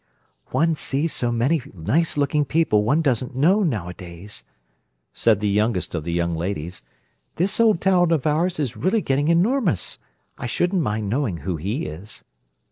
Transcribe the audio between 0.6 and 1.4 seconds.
sees so